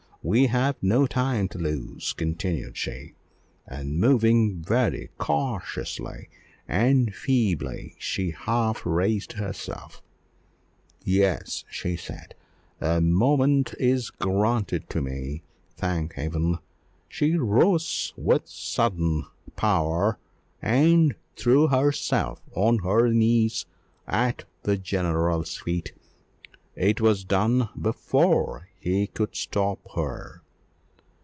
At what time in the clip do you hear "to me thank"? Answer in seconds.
14.91-16.13